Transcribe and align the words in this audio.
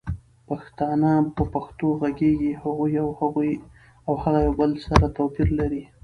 پښتانه 0.47 1.11
په 1.35 1.43
پښتو 1.53 1.85
غږيږي 2.01 2.51
هغوي 2.61 3.53
او 4.07 4.13
هغه 4.23 4.39
يو 4.45 4.53
بل 4.61 4.71
سره 4.87 5.05
توپير 5.17 5.47
لري 5.59 5.81